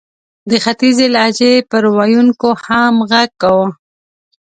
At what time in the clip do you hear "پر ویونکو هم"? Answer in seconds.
1.69-2.93